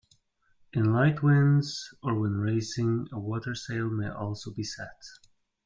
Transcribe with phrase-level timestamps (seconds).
[0.73, 4.99] In light winds, or when racing, a watersail may also be set.